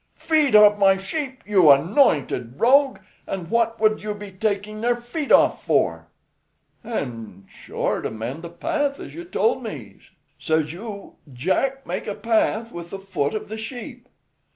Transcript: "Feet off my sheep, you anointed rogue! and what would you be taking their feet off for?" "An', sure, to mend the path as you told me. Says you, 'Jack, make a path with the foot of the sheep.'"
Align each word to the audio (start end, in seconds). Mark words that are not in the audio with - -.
"Feet 0.15 0.55
off 0.55 0.79
my 0.79 0.97
sheep, 0.97 1.43
you 1.45 1.69
anointed 1.69 2.59
rogue! 2.59 2.97
and 3.27 3.51
what 3.51 3.79
would 3.79 4.01
you 4.01 4.15
be 4.15 4.31
taking 4.31 4.81
their 4.81 4.95
feet 4.95 5.31
off 5.31 5.63
for?" 5.63 6.07
"An', 6.83 7.45
sure, 7.47 8.01
to 8.01 8.09
mend 8.09 8.41
the 8.41 8.49
path 8.49 8.99
as 8.99 9.13
you 9.13 9.23
told 9.23 9.61
me. 9.61 9.99
Says 10.39 10.73
you, 10.73 11.17
'Jack, 11.31 11.85
make 11.85 12.07
a 12.07 12.15
path 12.15 12.71
with 12.71 12.89
the 12.89 12.97
foot 12.97 13.35
of 13.35 13.47
the 13.47 13.57
sheep.'" 13.59 14.09